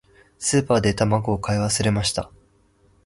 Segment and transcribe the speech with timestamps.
[0.39, 2.31] スーパーで卵を買い忘れました。